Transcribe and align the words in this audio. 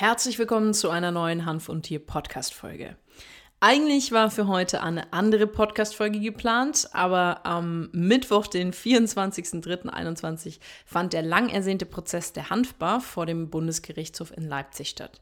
Herzlich 0.00 0.38
willkommen 0.38 0.72
zu 0.72 0.88
einer 0.88 1.10
neuen 1.10 1.44
Hanf 1.44 1.68
und 1.68 1.82
Tier 1.82 1.98
Podcast 1.98 2.54
Folge. 2.54 2.96
Eigentlich 3.60 4.12
war 4.12 4.30
für 4.30 4.48
heute 4.48 4.82
eine 4.82 5.12
andere 5.12 5.46
Podcast-Folge 5.46 6.20
geplant, 6.20 6.88
aber 6.94 7.44
am 7.44 7.90
Mittwoch, 7.92 8.46
den 8.46 8.72
24.03.2021, 8.72 10.58
fand 10.86 11.12
der 11.12 11.20
lang 11.20 11.50
ersehnte 11.50 11.84
Prozess 11.84 12.32
der 12.32 12.48
Hanfbar 12.48 13.02
vor 13.02 13.26
dem 13.26 13.50
Bundesgerichtshof 13.50 14.34
in 14.34 14.48
Leipzig 14.48 14.88
statt. 14.88 15.20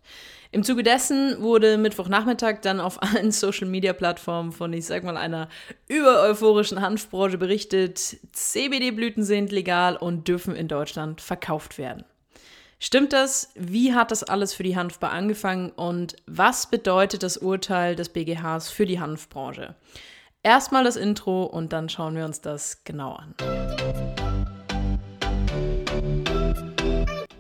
Im 0.53 0.63
Zuge 0.63 0.85
dessen 0.85 1.43
wurde 1.43 1.77
Mittwochnachmittag 1.77 2.61
dann 2.61 2.79
auf 2.79 3.03
allen 3.03 3.33
Social-Media-Plattformen 3.33 4.53
von, 4.53 4.73
ich 4.73 4.87
sag 4.87 5.03
mal, 5.03 5.17
einer 5.17 5.49
übereuphorischen 5.89 6.81
Hanfbranche 6.81 7.37
berichtet, 7.37 7.99
CBD-Blüten 8.31 9.25
sind 9.25 9.51
legal 9.51 9.97
und 9.97 10.29
dürfen 10.29 10.55
in 10.55 10.69
Deutschland 10.69 11.21
verkauft 11.21 11.79
werden. 11.79 12.05
Stimmt 12.81 13.13
das? 13.13 13.51
Wie 13.57 13.93
hat 13.93 14.13
das 14.13 14.23
alles 14.23 14.55
für 14.55 14.63
die 14.63 14.77
Hanfbar 14.77 15.11
angefangen 15.11 15.71
und 15.71 16.15
was 16.27 16.71
bedeutet 16.71 17.25
das 17.25 17.37
Urteil 17.37 17.97
des 17.97 18.09
BGHs 18.11 18.71
für 18.71 18.87
die 18.87 19.01
Hanfbranche? 19.01 19.75
Erstmal 20.45 20.85
das 20.85 20.95
Intro 20.95 21.43
und 21.43 21.73
dann 21.73 21.89
schauen 21.89 22.15
wir 22.15 22.25
uns 22.25 22.41
das 22.41 22.85
genau 22.85 23.15
an. 23.15 23.35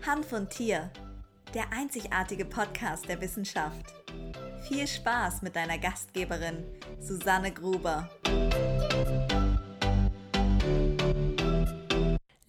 Hanf 0.04 0.32
und 0.32 0.50
Tier, 0.50 0.90
der 1.54 1.72
einzigartige 1.72 2.44
Podcast 2.44 3.08
der 3.08 3.20
Wissenschaft. 3.20 3.94
Viel 4.66 4.88
Spaß 4.88 5.42
mit 5.42 5.54
deiner 5.54 5.78
Gastgeberin 5.78 6.64
Susanne 6.98 7.52
Gruber. 7.52 8.10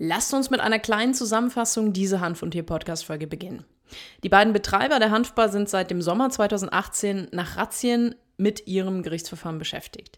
Lasst 0.02 0.34
uns 0.34 0.50
mit 0.50 0.62
einer 0.62 0.80
kleinen 0.80 1.14
Zusammenfassung 1.14 1.92
dieser 1.92 2.22
Hanf- 2.22 2.42
und 2.42 2.52
Tier-Podcast-Folge 2.52 3.28
beginnen. 3.28 3.66
Die 4.24 4.30
beiden 4.30 4.54
Betreiber 4.54 4.98
der 4.98 5.12
Hanfbar 5.12 5.50
sind 5.50 5.68
seit 5.68 5.92
dem 5.92 6.02
Sommer 6.02 6.30
2018 6.30 7.28
nach 7.34 7.58
Razzien 7.58 8.16
mit 8.38 8.66
ihrem 8.66 9.04
Gerichtsverfahren 9.04 9.60
beschäftigt. 9.60 10.18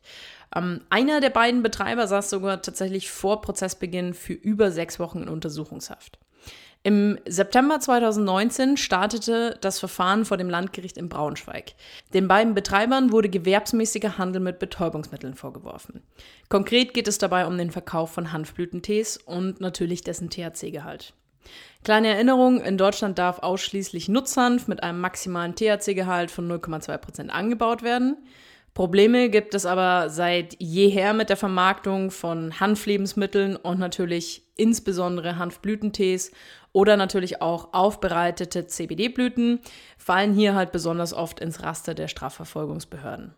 Ähm, 0.55 0.81
einer 0.91 1.19
der 1.19 1.31
beiden 1.31 1.63
Betreiber 1.63 2.05
saß 2.05 2.29
sogar 2.29 2.61
tatsächlich 2.61 3.09
vor 3.09 3.41
Prozessbeginn 3.41 4.13
für 4.13 4.33
über 4.33 4.71
sechs 4.71 4.99
Wochen 4.99 5.23
in 5.23 5.29
Untersuchungshaft. 5.29 6.19
Im 6.83 7.19
September 7.27 7.79
2019 7.79 8.75
startete 8.75 9.55
das 9.61 9.77
Verfahren 9.77 10.25
vor 10.25 10.37
dem 10.37 10.49
Landgericht 10.49 10.97
in 10.97 11.09
Braunschweig. 11.09 11.75
Den 12.15 12.27
beiden 12.27 12.55
Betreibern 12.55 13.11
wurde 13.11 13.29
gewerbsmäßiger 13.29 14.17
Handel 14.17 14.41
mit 14.41 14.57
Betäubungsmitteln 14.57 15.35
vorgeworfen. 15.35 16.01
Konkret 16.49 16.95
geht 16.95 17.07
es 17.07 17.19
dabei 17.19 17.45
um 17.45 17.55
den 17.59 17.69
Verkauf 17.69 18.11
von 18.11 18.31
Hanfblütentees 18.31 19.17
und 19.17 19.61
natürlich 19.61 20.01
dessen 20.01 20.31
THC-Gehalt. 20.31 21.13
Kleine 21.83 22.09
Erinnerung, 22.09 22.61
in 22.61 22.79
Deutschland 22.79 23.19
darf 23.19 23.39
ausschließlich 23.39 24.09
Nutzhanf 24.09 24.67
mit 24.67 24.81
einem 24.81 25.01
maximalen 25.01 25.55
THC-Gehalt 25.55 26.31
von 26.31 26.51
0,2% 26.51 27.29
angebaut 27.29 27.83
werden. 27.83 28.17
Probleme 28.73 29.29
gibt 29.29 29.53
es 29.53 29.65
aber 29.65 30.09
seit 30.09 30.55
jeher 30.59 31.13
mit 31.13 31.29
der 31.29 31.35
Vermarktung 31.35 32.09
von 32.09 32.59
Hanflebensmitteln 32.59 33.57
und 33.57 33.79
natürlich 33.79 34.43
insbesondere 34.55 35.37
Hanfblütentees 35.37 36.31
oder 36.71 36.95
natürlich 36.95 37.41
auch 37.41 37.73
aufbereitete 37.73 38.67
CBD-Blüten 38.67 39.59
fallen 39.97 40.33
hier 40.33 40.55
halt 40.55 40.71
besonders 40.71 41.13
oft 41.13 41.41
ins 41.41 41.63
Raster 41.63 41.93
der 41.93 42.07
Strafverfolgungsbehörden. 42.07 43.35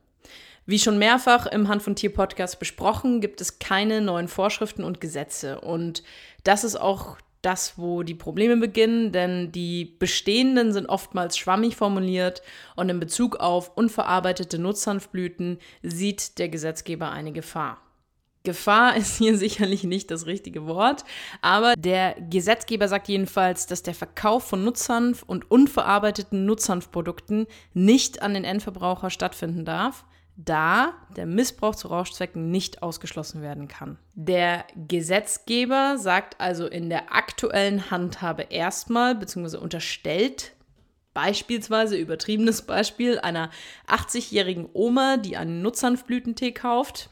Wie 0.65 0.79
schon 0.79 0.99
mehrfach 0.99 1.47
im 1.47 1.67
Hand 1.67 1.81
von 1.81 1.95
Tier 1.95 2.13
Podcast 2.13 2.59
besprochen, 2.59 3.19
gibt 3.19 3.41
es 3.41 3.57
keine 3.57 4.01
neuen 4.01 4.27
Vorschriften 4.27 4.83
und 4.83 5.01
Gesetze 5.01 5.59
und 5.59 6.03
das 6.43 6.63
ist 6.63 6.79
auch 6.79 7.17
das, 7.43 7.77
wo 7.77 8.03
die 8.03 8.15
Probleme 8.15 8.57
beginnen, 8.57 9.11
denn 9.11 9.51
die 9.51 9.85
bestehenden 9.85 10.73
sind 10.73 10.87
oftmals 10.87 11.37
schwammig 11.37 11.75
formuliert 11.75 12.41
und 12.75 12.89
in 12.89 12.99
Bezug 12.99 13.35
auf 13.35 13.75
unverarbeitete 13.77 14.57
Nutzhanfblüten 14.59 15.59
sieht 15.83 16.39
der 16.39 16.49
Gesetzgeber 16.49 17.11
eine 17.11 17.31
Gefahr. 17.31 17.77
Gefahr 18.43 18.95
ist 18.97 19.17
hier 19.17 19.37
sicherlich 19.37 19.83
nicht 19.83 20.11
das 20.11 20.25
richtige 20.25 20.65
Wort, 20.65 21.03
aber 21.41 21.75
der 21.75 22.15
Gesetzgeber 22.29 22.87
sagt 22.87 23.07
jedenfalls, 23.07 23.67
dass 23.67 23.83
der 23.83 23.93
Verkauf 23.93 24.43
von 24.43 24.63
Nutzhanf 24.63 25.23
und 25.23 25.49
unverarbeiteten 25.51 26.45
Nutzhanfprodukten 26.45 27.47
nicht 27.73 28.21
an 28.21 28.33
den 28.33 28.43
Endverbraucher 28.43 29.09
stattfinden 29.09 29.65
darf, 29.65 30.05
da 30.35 30.93
der 31.15 31.25
Missbrauch 31.25 31.75
zu 31.75 31.87
Rauschzwecken 31.87 32.49
nicht 32.49 32.81
ausgeschlossen 32.81 33.41
werden 33.41 33.67
kann. 33.67 33.97
Der 34.15 34.65
Gesetzgeber 34.75 35.97
sagt 35.97 36.39
also 36.39 36.67
in 36.67 36.89
der 36.89 37.13
aktuellen 37.13 37.91
Handhabe 37.91 38.43
erstmal 38.49 39.15
bzw. 39.15 39.57
unterstellt 39.57 40.53
beispielsweise 41.13 41.95
übertriebenes 41.95 42.63
Beispiel 42.63 43.19
einer 43.19 43.51
80-jährigen 43.87 44.67
Oma, 44.73 45.17
die 45.17 45.37
einen 45.37 45.61
Nutzhanfblütentee 45.61 46.51
kauft, 46.51 47.09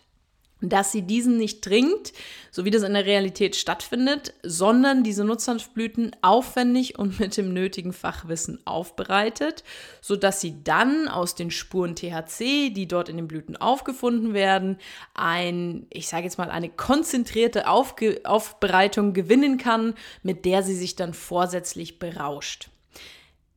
dass 0.62 0.92
sie 0.92 1.02
diesen 1.02 1.38
nicht 1.38 1.64
trinkt, 1.64 2.14
so 2.52 2.66
wie 2.66 2.72
das 2.72 2.84
in 2.84 2.94
der 2.94 3.06
Realität 3.06 3.56
stattfindet, 3.56 4.34
sondern 4.44 5.04
diese 5.04 5.24
Nutzhanfblüten 5.24 6.16
aufwendig 6.22 6.98
und 7.00 7.20
mit 7.20 7.36
dem 7.36 7.54
nötigen 7.54 7.94
Fachwissen 7.94 8.60
aufbereitet, 8.66 9.64
sodass 10.02 10.40
sie 10.40 10.64
dann 10.64 11.08
aus 11.08 11.36
den 11.36 11.52
Spuren 11.52 11.96
THC, 11.96 12.70
die 12.70 12.88
dort 12.88 13.10
in 13.10 13.18
den 13.18 13.28
Blüten 13.28 13.58
aufgefunden 13.58 14.34
werden, 14.34 14.78
ein, 15.14 15.88
ich 15.90 16.08
sage 16.08 16.24
jetzt 16.24 16.38
mal, 16.38 16.52
eine 16.52 16.70
konzentrierte 16.70 17.68
Aufge 17.68 18.22
Aufbereitung 18.24 19.14
gewinnen 19.14 19.58
kann, 19.58 19.96
mit 20.24 20.46
der 20.46 20.64
sie 20.64 20.76
sich 20.76 20.96
dann 20.96 21.14
vorsätzlich 21.14 22.00
berauscht. 22.00 22.70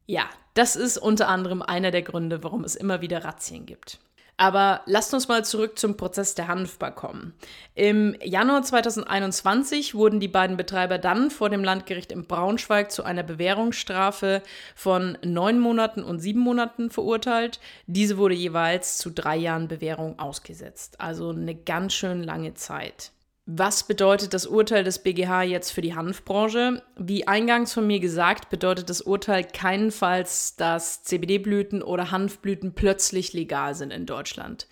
Ja, 0.06 0.24
das 0.54 0.76
ist 0.76 0.98
unter 0.98 1.28
anderem 1.28 1.62
einer 1.62 1.90
der 1.90 2.02
Gründe, 2.02 2.42
warum 2.42 2.64
es 2.64 2.76
immer 2.76 3.00
wieder 3.00 3.24
Razzien 3.24 3.66
gibt. 3.66 3.98
Aber 4.36 4.82
lasst 4.86 5.14
uns 5.14 5.28
mal 5.28 5.44
zurück 5.44 5.78
zum 5.78 5.96
Prozess 5.96 6.34
der 6.34 6.48
Hanfbar 6.48 6.92
kommen. 6.92 7.34
Im 7.74 8.16
Januar 8.22 8.62
2021 8.62 9.94
wurden 9.94 10.18
die 10.18 10.28
beiden 10.28 10.56
Betreiber 10.56 10.98
dann 10.98 11.30
vor 11.30 11.50
dem 11.50 11.62
Landgericht 11.62 12.10
in 12.10 12.26
Braunschweig 12.26 12.90
zu 12.90 13.04
einer 13.04 13.22
Bewährungsstrafe 13.22 14.42
von 14.74 15.16
neun 15.24 15.60
Monaten 15.60 16.02
und 16.02 16.18
sieben 16.18 16.40
Monaten 16.40 16.90
verurteilt. 16.90 17.60
Diese 17.86 18.18
wurde 18.18 18.34
jeweils 18.34 18.98
zu 18.98 19.10
drei 19.10 19.36
Jahren 19.36 19.68
Bewährung 19.68 20.18
ausgesetzt. 20.18 21.00
Also 21.00 21.30
eine 21.30 21.54
ganz 21.54 21.94
schön 21.94 22.24
lange 22.24 22.54
Zeit. 22.54 23.12
Was 23.46 23.82
bedeutet 23.86 24.32
das 24.32 24.46
Urteil 24.46 24.84
des 24.84 25.00
BGH 25.00 25.42
jetzt 25.42 25.70
für 25.70 25.82
die 25.82 25.94
Hanfbranche? 25.94 26.82
Wie 26.96 27.28
eingangs 27.28 27.74
von 27.74 27.86
mir 27.86 28.00
gesagt, 28.00 28.48
bedeutet 28.48 28.88
das 28.88 29.02
Urteil 29.02 29.44
keinenfalls, 29.44 30.56
dass 30.56 31.02
CBD-Blüten 31.02 31.82
oder 31.82 32.10
Hanfblüten 32.10 32.72
plötzlich 32.72 33.34
legal 33.34 33.74
sind 33.74 33.92
in 33.92 34.06
Deutschland. 34.06 34.66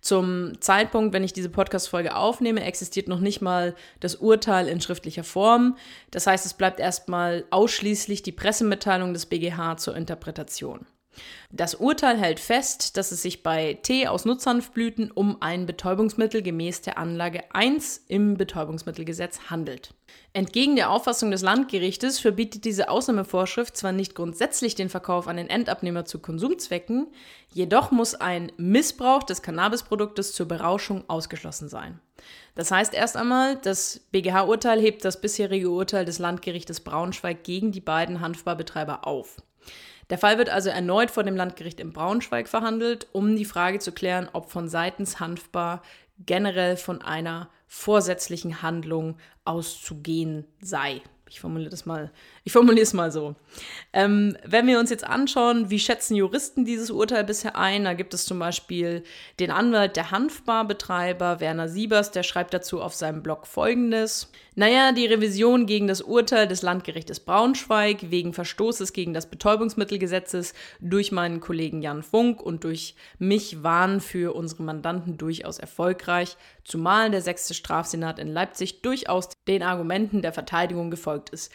Zum 0.00 0.60
Zeitpunkt, 0.60 1.12
wenn 1.12 1.24
ich 1.24 1.32
diese 1.32 1.48
Podcast-Folge 1.48 2.14
aufnehme, 2.14 2.64
existiert 2.64 3.08
noch 3.08 3.20
nicht 3.20 3.40
mal 3.40 3.74
das 3.98 4.14
Urteil 4.14 4.68
in 4.68 4.80
schriftlicher 4.80 5.24
Form. 5.24 5.76
Das 6.12 6.28
heißt, 6.28 6.46
es 6.46 6.54
bleibt 6.54 6.78
erstmal 6.78 7.44
ausschließlich 7.50 8.22
die 8.22 8.32
Pressemitteilung 8.32 9.14
des 9.14 9.26
BGH 9.26 9.78
zur 9.78 9.96
Interpretation. 9.96 10.86
Das 11.50 11.74
Urteil 11.74 12.16
hält 12.18 12.40
fest, 12.40 12.96
dass 12.96 13.12
es 13.12 13.22
sich 13.22 13.42
bei 13.42 13.74
Tee 13.82 14.06
aus 14.08 14.24
Nutzhanfblüten 14.24 15.10
um 15.10 15.40
ein 15.40 15.66
Betäubungsmittel 15.66 16.42
gemäß 16.42 16.80
der 16.80 16.98
Anlage 16.98 17.42
1 17.52 18.04
im 18.08 18.36
Betäubungsmittelgesetz 18.36 19.50
handelt. 19.50 19.94
Entgegen 20.32 20.76
der 20.76 20.90
Auffassung 20.90 21.30
des 21.30 21.42
Landgerichtes 21.42 22.18
verbietet 22.18 22.64
diese 22.64 22.88
Ausnahmevorschrift 22.88 23.76
zwar 23.76 23.92
nicht 23.92 24.14
grundsätzlich 24.14 24.74
den 24.74 24.88
Verkauf 24.88 25.28
an 25.28 25.36
den 25.36 25.50
Endabnehmer 25.50 26.06
zu 26.06 26.20
Konsumzwecken, 26.20 27.08
jedoch 27.52 27.90
muss 27.90 28.14
ein 28.14 28.50
Missbrauch 28.56 29.22
des 29.22 29.42
Cannabisproduktes 29.42 30.32
zur 30.32 30.48
Berauschung 30.48 31.04
ausgeschlossen 31.08 31.68
sein. 31.68 32.00
Das 32.54 32.70
heißt 32.70 32.94
erst 32.94 33.16
einmal, 33.16 33.56
das 33.56 34.00
BGH-Urteil 34.12 34.80
hebt 34.80 35.04
das 35.04 35.20
bisherige 35.20 35.70
Urteil 35.70 36.04
des 36.04 36.18
Landgerichtes 36.18 36.80
Braunschweig 36.80 37.44
gegen 37.44 37.72
die 37.72 37.80
beiden 37.80 38.20
Hanfbarbetreiber 38.20 39.06
auf. 39.06 39.36
Der 40.12 40.18
Fall 40.18 40.36
wird 40.36 40.50
also 40.50 40.68
erneut 40.68 41.10
vor 41.10 41.22
dem 41.22 41.36
Landgericht 41.36 41.80
in 41.80 41.94
Braunschweig 41.94 42.46
verhandelt, 42.46 43.06
um 43.12 43.34
die 43.34 43.46
Frage 43.46 43.78
zu 43.78 43.92
klären, 43.92 44.28
ob 44.34 44.50
von 44.50 44.68
seitens 44.68 45.20
Hanfbar 45.20 45.80
generell 46.18 46.76
von 46.76 47.00
einer 47.00 47.48
vorsätzlichen 47.66 48.60
Handlung 48.60 49.16
auszugehen 49.46 50.44
sei. 50.60 51.00
Ich 51.30 51.40
formuliere 51.40 51.70
das 51.70 51.86
mal, 51.86 52.12
ich 52.44 52.52
formuliere 52.52 52.82
es 52.82 52.92
mal 52.92 53.10
so. 53.10 53.36
Ähm, 53.94 54.36
wenn 54.44 54.66
wir 54.66 54.78
uns 54.78 54.90
jetzt 54.90 55.04
anschauen, 55.04 55.70
wie 55.70 55.78
schätzen 55.78 56.14
Juristen 56.14 56.66
dieses 56.66 56.90
Urteil 56.90 57.24
bisher 57.24 57.56
ein, 57.56 57.84
da 57.84 57.94
gibt 57.94 58.12
es 58.12 58.26
zum 58.26 58.38
Beispiel 58.38 59.04
den 59.40 59.50
Anwalt 59.50 59.96
der 59.96 60.10
Hanfbarbetreiber, 60.10 61.40
Werner 61.40 61.70
Siebers, 61.70 62.10
der 62.10 62.22
schreibt 62.22 62.52
dazu 62.52 62.82
auf 62.82 62.94
seinem 62.94 63.22
Blog 63.22 63.46
folgendes. 63.46 64.30
Naja, 64.54 64.92
die 64.92 65.06
Revision 65.06 65.64
gegen 65.64 65.86
das 65.86 66.02
Urteil 66.02 66.46
des 66.46 66.60
Landgerichtes 66.60 67.20
Braunschweig 67.20 68.10
wegen 68.10 68.34
Verstoßes 68.34 68.92
gegen 68.92 69.14
das 69.14 69.30
Betäubungsmittelgesetzes 69.30 70.52
durch 70.78 71.10
meinen 71.10 71.40
Kollegen 71.40 71.80
Jan 71.80 72.02
Funk 72.02 72.42
und 72.42 72.64
durch 72.64 72.94
mich 73.18 73.62
waren 73.62 74.02
für 74.02 74.36
unsere 74.36 74.62
Mandanten 74.62 75.16
durchaus 75.16 75.58
erfolgreich, 75.58 76.36
zumal 76.64 77.10
der 77.10 77.22
sechste 77.22 77.54
Strafsenat 77.54 78.18
in 78.18 78.28
Leipzig 78.28 78.82
durchaus 78.82 79.30
den 79.48 79.62
Argumenten 79.62 80.20
der 80.20 80.34
Verteidigung 80.34 80.90
gefolgt 80.90 81.30
ist. 81.30 81.50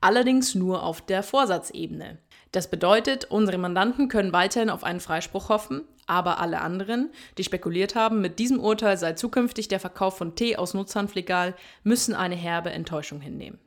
Allerdings 0.00 0.56
nur 0.56 0.82
auf 0.82 1.00
der 1.02 1.22
Vorsatzebene. 1.22 2.18
Das 2.52 2.68
bedeutet, 2.68 3.26
unsere 3.26 3.58
Mandanten 3.58 4.08
können 4.08 4.32
weiterhin 4.32 4.70
auf 4.70 4.82
einen 4.82 5.00
Freispruch 5.00 5.48
hoffen, 5.48 5.84
aber 6.06 6.40
alle 6.40 6.60
anderen, 6.60 7.10
die 7.38 7.44
spekuliert 7.44 7.94
haben, 7.94 8.20
mit 8.20 8.40
diesem 8.40 8.58
Urteil 8.58 8.96
sei 8.96 9.12
zukünftig 9.12 9.68
der 9.68 9.78
Verkauf 9.78 10.18
von 10.18 10.34
Tee 10.34 10.56
aus 10.56 10.74
Nutzhanf 10.74 11.14
legal, 11.14 11.54
müssen 11.84 12.14
eine 12.14 12.34
herbe 12.34 12.70
Enttäuschung 12.70 13.20
hinnehmen. 13.20 13.60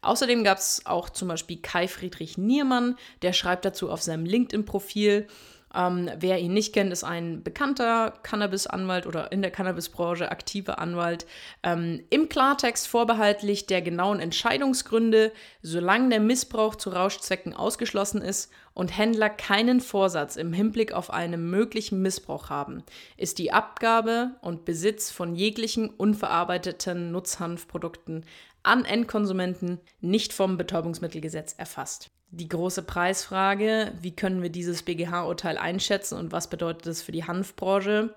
Außerdem 0.00 0.44
gab 0.44 0.58
es 0.58 0.82
auch 0.84 1.10
zum 1.10 1.28
Beispiel 1.28 1.58
Kai 1.60 1.86
Friedrich 1.86 2.38
Niermann, 2.38 2.96
der 3.22 3.32
schreibt 3.32 3.64
dazu 3.64 3.90
auf 3.90 4.02
seinem 4.02 4.24
LinkedIn-Profil, 4.24 5.26
ähm, 5.74 6.10
wer 6.18 6.38
ihn 6.38 6.54
nicht 6.54 6.72
kennt, 6.72 6.92
ist 6.92 7.04
ein 7.04 7.42
bekannter 7.42 8.14
Cannabis-Anwalt 8.22 9.06
oder 9.06 9.32
in 9.32 9.42
der 9.42 9.50
Cannabis-Branche 9.50 10.30
aktiver 10.30 10.78
Anwalt. 10.78 11.26
Ähm, 11.62 12.02
Im 12.10 12.28
Klartext 12.28 12.88
vorbehaltlich 12.88 13.66
der 13.66 13.82
genauen 13.82 14.20
Entscheidungsgründe, 14.20 15.32
solange 15.62 16.08
der 16.10 16.20
Missbrauch 16.20 16.74
zu 16.74 16.90
Rauschzwecken 16.90 17.54
ausgeschlossen 17.54 18.22
ist 18.22 18.50
und 18.72 18.96
Händler 18.96 19.28
keinen 19.28 19.80
Vorsatz 19.80 20.36
im 20.36 20.52
Hinblick 20.52 20.92
auf 20.92 21.10
einen 21.10 21.50
möglichen 21.50 22.00
Missbrauch 22.00 22.48
haben, 22.48 22.82
ist 23.16 23.38
die 23.38 23.52
Abgabe 23.52 24.32
und 24.40 24.64
Besitz 24.64 25.10
von 25.10 25.34
jeglichen 25.34 25.90
unverarbeiteten 25.90 27.12
Nutzhanfprodukten 27.12 28.24
an 28.62 28.84
Endkonsumenten 28.84 29.80
nicht 30.00 30.32
vom 30.32 30.56
Betäubungsmittelgesetz 30.56 31.54
erfasst 31.56 32.10
die 32.30 32.48
große 32.48 32.82
Preisfrage, 32.82 33.92
wie 34.00 34.14
können 34.14 34.42
wir 34.42 34.50
dieses 34.50 34.82
BGH-Urteil 34.82 35.56
einschätzen 35.56 36.18
und 36.18 36.32
was 36.32 36.50
bedeutet 36.50 36.86
das 36.86 37.02
für 37.02 37.12
die 37.12 37.24
Hanfbranche? 37.24 38.14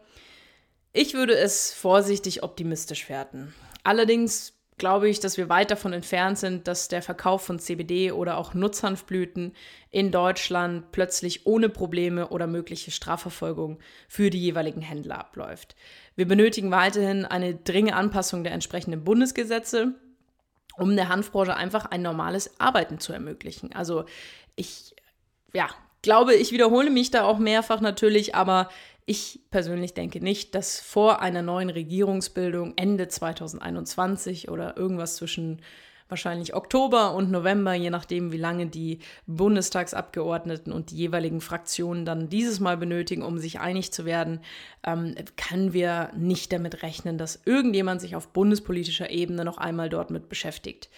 Ich 0.94 1.14
würde 1.14 1.36
es 1.36 1.72
vorsichtig 1.72 2.44
optimistisch 2.44 3.08
werten. 3.08 3.54
Allerdings 3.84 4.54
glaube 4.78 5.08
ich, 5.08 5.20
dass 5.20 5.38
wir 5.38 5.48
weit 5.48 5.72
davon 5.72 5.94
entfernt 5.94 6.40
sind, 6.40 6.68
dass 6.68 6.88
der 6.88 7.02
Verkauf 7.02 7.44
von 7.44 7.60
CBD 7.60 8.12
oder 8.12 8.38
auch 8.38 8.54
Nutzhanfblüten 8.54 9.54
in 9.92 10.12
Deutschland 10.12 10.92
plötzlich 10.92 11.46
ohne 11.46 11.70
Probleme 11.70 12.30
oder 12.30 12.48
mögliche 12.48 12.92
Strafverfolgung 12.92 13.80
für 14.10 14.30
die 14.30 14.42
jeweiligen 14.42 14.82
Händler 14.82 15.20
abläuft. 15.20 15.76
Wir 16.16 16.28
benötigen 16.28 16.72
weiterhin 16.72 17.26
eine 17.26 17.56
dringende 17.56 17.94
Anpassung 17.94 18.44
der 18.44 18.54
entsprechenden 18.54 19.04
Bundesgesetze 19.04 19.94
um 20.82 20.96
der 20.96 21.10
Hanfbranche 21.10 21.56
einfach 21.56 21.86
ein 21.86 22.02
normales 22.02 22.60
Arbeiten 22.60 23.00
zu 23.00 23.14
ermöglichen. 23.14 23.72
Also 23.74 24.06
ich, 24.56 24.96
ja, 25.54 25.70
glaube, 26.02 26.34
ich 26.34 26.52
wiederhole 26.52 26.90
mich 26.90 27.12
da 27.12 27.24
auch 27.24 27.38
mehrfach 27.38 27.82
natürlich, 27.82 28.34
aber 28.34 28.70
ich 29.06 29.42
persönlich 29.52 29.94
denke 29.94 30.22
nicht, 30.22 30.56
dass 30.56 30.80
vor 30.80 31.22
einer 31.22 31.44
neuen 31.44 31.70
Regierungsbildung 31.70 32.74
Ende 32.78 33.08
2021 33.08 34.50
oder 34.50 34.76
irgendwas 34.76 35.16
zwischen 35.18 35.62
wahrscheinlich 36.12 36.54
Oktober 36.54 37.16
und 37.16 37.32
November, 37.32 37.74
je 37.74 37.90
nachdem, 37.90 38.32
wie 38.32 38.38
lange 38.38 38.68
die 38.68 39.00
Bundestagsabgeordneten 39.26 40.72
und 40.72 40.92
die 40.92 40.98
jeweiligen 40.98 41.42
Fraktionen 41.42 42.06
dann 42.06 42.30
dieses 42.30 42.60
Mal 42.60 42.78
benötigen, 42.78 43.24
um 43.24 43.40
sich 43.40 43.60
einig 43.60 43.92
zu 43.92 44.06
werden, 44.06 44.42
ähm, 44.84 45.16
können 45.38 45.74
wir 45.74 46.12
nicht 46.16 46.52
damit 46.54 46.84
rechnen, 46.84 47.18
dass 47.18 47.42
irgendjemand 47.46 48.02
sich 48.02 48.16
auf 48.16 48.28
bundespolitischer 48.28 49.10
Ebene 49.10 49.46
noch 49.46 49.58
einmal 49.58 49.90
dort 49.90 50.12
mit 50.12 50.30
beschäftigt. 50.30 50.90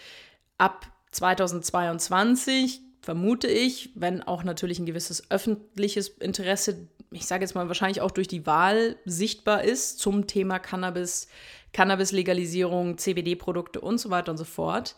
Ab 0.58 0.88
2022 1.12 2.82
vermute 3.02 3.48
ich, 3.48 3.92
wenn 3.96 4.24
auch 4.24 4.44
natürlich 4.44 4.80
ein 4.80 4.86
gewisses 4.86 5.30
öffentliches 5.30 6.08
Interesse, 6.08 6.88
ich 7.14 7.26
sage 7.26 7.44
jetzt 7.44 7.56
mal 7.56 7.68
wahrscheinlich 7.68 8.02
auch 8.02 8.12
durch 8.12 8.28
die 8.28 8.46
Wahl 8.46 8.96
sichtbar 9.06 9.64
ist 9.64 10.00
zum 10.00 10.28
Thema 10.28 10.60
Cannabis, 10.60 11.28
Cannabis-Legalisierung, 11.74 12.98
CBD-Produkte 12.98 13.82
und 13.82 13.98
so 13.98 14.10
weiter 14.10 14.32
und 14.32 14.38
so 14.38 14.46
fort, 14.46 14.96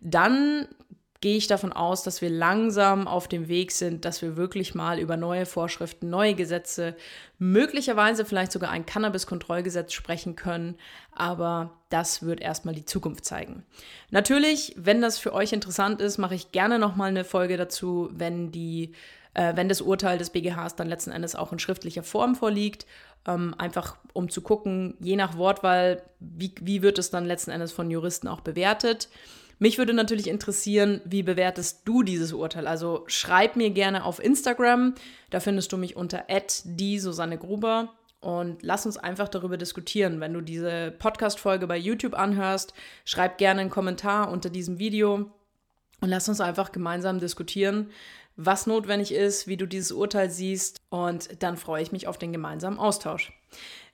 dann 0.00 0.68
gehe 1.20 1.36
ich 1.36 1.48
davon 1.48 1.72
aus, 1.72 2.04
dass 2.04 2.22
wir 2.22 2.30
langsam 2.30 3.08
auf 3.08 3.26
dem 3.26 3.48
Weg 3.48 3.72
sind, 3.72 4.04
dass 4.04 4.22
wir 4.22 4.36
wirklich 4.36 4.76
mal 4.76 5.00
über 5.00 5.16
neue 5.16 5.46
Vorschriften, 5.46 6.10
neue 6.10 6.34
Gesetze, 6.34 6.94
möglicherweise 7.38 8.24
vielleicht 8.24 8.52
sogar 8.52 8.70
ein 8.70 8.86
Cannabis-Kontrollgesetz 8.86 9.92
sprechen 9.92 10.36
können. 10.36 10.76
Aber 11.12 11.80
das 11.88 12.22
wird 12.22 12.40
erstmal 12.40 12.74
die 12.74 12.84
Zukunft 12.84 13.24
zeigen. 13.24 13.64
Natürlich, 14.10 14.74
wenn 14.76 15.00
das 15.00 15.18
für 15.18 15.32
euch 15.32 15.52
interessant 15.52 16.00
ist, 16.00 16.18
mache 16.18 16.36
ich 16.36 16.52
gerne 16.52 16.78
nochmal 16.78 17.08
eine 17.08 17.24
Folge 17.24 17.56
dazu, 17.56 18.10
wenn 18.12 18.52
die 18.52 18.92
äh, 19.34 19.54
wenn 19.56 19.68
das 19.68 19.80
Urteil 19.80 20.18
des 20.18 20.30
BGHs 20.30 20.76
dann 20.76 20.88
letzten 20.88 21.10
Endes 21.10 21.34
auch 21.34 21.52
in 21.52 21.58
schriftlicher 21.58 22.02
Form 22.02 22.34
vorliegt 22.34 22.86
ähm, 23.28 23.54
einfach 23.58 23.96
um 24.12 24.30
zu 24.30 24.40
gucken, 24.40 24.96
je 25.00 25.14
nach 25.16 25.36
Wortwahl, 25.36 26.02
wie, 26.18 26.54
wie 26.60 26.82
wird 26.82 26.98
es 26.98 27.10
dann 27.10 27.26
letzten 27.26 27.50
Endes 27.50 27.72
von 27.72 27.90
Juristen 27.90 28.26
auch 28.26 28.40
bewertet. 28.40 29.08
Mich 29.58 29.76
würde 29.76 29.92
natürlich 29.92 30.28
interessieren, 30.28 31.00
wie 31.04 31.22
bewertest 31.22 31.82
du 31.84 32.02
dieses 32.02 32.32
Urteil? 32.32 32.66
Also 32.66 33.04
schreib 33.06 33.56
mir 33.56 33.70
gerne 33.70 34.04
auf 34.04 34.22
Instagram, 34.22 34.94
da 35.30 35.40
findest 35.40 35.72
du 35.72 35.76
mich 35.76 35.96
unter 35.96 36.24
die 36.64 36.98
Susanne 36.98 37.38
Gruber 37.38 37.92
und 38.20 38.62
lass 38.62 38.86
uns 38.86 38.96
einfach 38.96 39.28
darüber 39.28 39.56
diskutieren. 39.56 40.20
Wenn 40.20 40.32
du 40.32 40.40
diese 40.40 40.92
Podcast-Folge 40.92 41.66
bei 41.66 41.76
YouTube 41.76 42.14
anhörst, 42.14 42.72
schreib 43.04 43.36
gerne 43.38 43.60
einen 43.62 43.70
Kommentar 43.70 44.30
unter 44.30 44.48
diesem 44.48 44.78
Video 44.78 45.30
und 46.00 46.08
lass 46.08 46.28
uns 46.28 46.40
einfach 46.40 46.70
gemeinsam 46.70 47.18
diskutieren, 47.18 47.90
was 48.38 48.68
notwendig 48.68 49.12
ist, 49.12 49.48
wie 49.48 49.56
du 49.56 49.66
dieses 49.66 49.90
Urteil 49.90 50.30
siehst 50.30 50.80
und 50.90 51.42
dann 51.42 51.56
freue 51.56 51.82
ich 51.82 51.90
mich 51.90 52.06
auf 52.06 52.18
den 52.18 52.32
gemeinsamen 52.32 52.78
Austausch. 52.78 53.32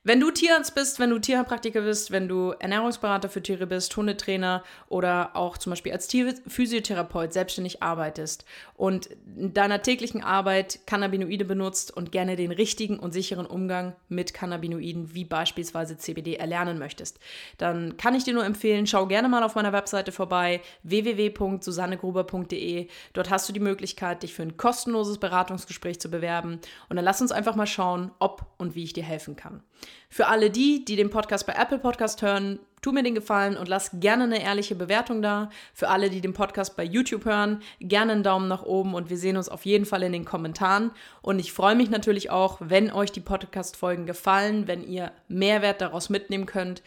Wenn 0.06 0.20
du 0.20 0.30
Tierarzt 0.30 0.74
bist, 0.74 0.98
wenn 0.98 1.08
du 1.08 1.18
Tierheilpraktiker 1.18 1.80
bist, 1.80 2.10
wenn 2.10 2.28
du 2.28 2.52
Ernährungsberater 2.58 3.30
für 3.30 3.42
Tiere 3.42 3.66
bist, 3.66 3.96
Hundetrainer 3.96 4.62
oder 4.90 5.34
auch 5.34 5.56
zum 5.56 5.70
Beispiel 5.70 5.92
als 5.92 6.08
Tierphysiotherapeut 6.08 7.32
selbstständig 7.32 7.82
arbeitest 7.82 8.44
und 8.76 9.08
in 9.34 9.54
deiner 9.54 9.80
täglichen 9.80 10.22
Arbeit 10.22 10.80
Cannabinoide 10.86 11.46
benutzt 11.46 11.90
und 11.90 12.12
gerne 12.12 12.36
den 12.36 12.52
richtigen 12.52 12.98
und 12.98 13.12
sicheren 13.12 13.46
Umgang 13.46 13.96
mit 14.10 14.34
Cannabinoiden 14.34 15.14
wie 15.14 15.24
beispielsweise 15.24 15.96
CBD 15.96 16.34
erlernen 16.34 16.78
möchtest, 16.78 17.18
dann 17.56 17.96
kann 17.96 18.14
ich 18.14 18.24
dir 18.24 18.34
nur 18.34 18.44
empfehlen, 18.44 18.86
schau 18.86 19.06
gerne 19.06 19.30
mal 19.30 19.42
auf 19.42 19.54
meiner 19.54 19.72
Webseite 19.72 20.12
vorbei 20.12 20.60
www.susannegruber.de. 20.82 22.88
Dort 23.14 23.30
hast 23.30 23.48
du 23.48 23.54
die 23.54 23.60
Möglichkeit, 23.60 24.22
dich 24.22 24.34
für 24.34 24.42
ein 24.42 24.58
kostenloses 24.58 25.16
Beratungsgespräch 25.16 25.98
zu 25.98 26.10
bewerben 26.10 26.60
und 26.90 26.96
dann 26.96 27.06
lass 27.06 27.22
uns 27.22 27.32
einfach 27.32 27.56
mal 27.56 27.66
schauen, 27.66 28.10
ob 28.18 28.44
und 28.58 28.74
wie 28.74 28.84
ich 28.84 28.92
dir 28.92 29.02
helfen 29.02 29.34
kann. 29.34 29.62
Für 30.08 30.28
alle 30.28 30.50
die, 30.50 30.84
die 30.84 30.96
den 30.96 31.10
Podcast 31.10 31.46
bei 31.46 31.54
Apple 31.54 31.78
Podcast 31.78 32.22
hören, 32.22 32.58
tu 32.82 32.92
mir 32.92 33.02
den 33.02 33.14
Gefallen 33.14 33.56
und 33.56 33.68
lass 33.68 33.90
gerne 33.94 34.24
eine 34.24 34.42
ehrliche 34.42 34.74
Bewertung 34.74 35.22
da. 35.22 35.50
Für 35.72 35.88
alle, 35.88 36.10
die 36.10 36.20
den 36.20 36.34
Podcast 36.34 36.76
bei 36.76 36.84
YouTube 36.84 37.24
hören, 37.24 37.62
gerne 37.80 38.12
einen 38.12 38.22
Daumen 38.22 38.46
nach 38.46 38.62
oben 38.62 38.94
und 38.94 39.08
wir 39.08 39.16
sehen 39.16 39.36
uns 39.36 39.48
auf 39.48 39.64
jeden 39.64 39.86
Fall 39.86 40.02
in 40.02 40.12
den 40.12 40.24
Kommentaren. 40.24 40.90
Und 41.22 41.38
ich 41.38 41.52
freue 41.52 41.74
mich 41.74 41.90
natürlich 41.90 42.30
auch, 42.30 42.58
wenn 42.60 42.90
euch 42.90 43.10
die 43.10 43.20
Podcast-Folgen 43.20 44.06
gefallen, 44.06 44.66
wenn 44.68 44.86
ihr 44.86 45.12
Mehrwert 45.28 45.80
daraus 45.80 46.10
mitnehmen 46.10 46.46
könnt, 46.46 46.82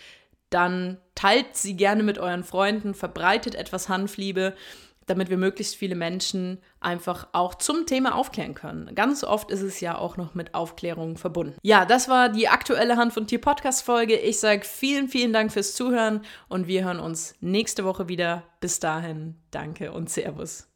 dann 0.49 0.97
teilt 1.15 1.57
sie 1.57 1.75
gerne 1.75 2.03
mit 2.03 2.19
euren 2.19 2.43
Freunden, 2.43 2.93
verbreitet 2.93 3.55
etwas 3.55 3.89
Hanfliebe 3.89 4.53
damit 5.07 5.29
wir 5.29 5.37
möglichst 5.37 5.75
viele 5.75 5.95
Menschen 5.95 6.59
einfach 6.79 7.27
auch 7.31 7.55
zum 7.55 7.85
Thema 7.85 8.15
aufklären 8.15 8.53
können. 8.53 8.93
Ganz 8.93 9.23
oft 9.23 9.49
ist 9.49 9.61
es 9.61 9.79
ja 9.79 9.97
auch 9.97 10.17
noch 10.17 10.35
mit 10.35 10.53
Aufklärung 10.53 11.17
verbunden. 11.17 11.57
Ja, 11.63 11.85
das 11.85 12.07
war 12.07 12.29
die 12.29 12.47
aktuelle 12.47 12.97
Hand 12.97 13.13
von 13.13 13.25
Tier 13.25 13.41
Podcast 13.41 13.83
Folge. 13.83 14.15
Ich 14.15 14.39
sage 14.39 14.63
vielen, 14.63 15.07
vielen 15.07 15.33
Dank 15.33 15.51
fürs 15.51 15.73
Zuhören 15.73 16.21
und 16.47 16.67
wir 16.67 16.85
hören 16.85 16.99
uns 16.99 17.33
nächste 17.39 17.83
Woche 17.83 18.07
wieder. 18.07 18.43
Bis 18.59 18.79
dahin, 18.79 19.35
danke 19.51 19.91
und 19.91 20.09
Servus. 20.09 20.66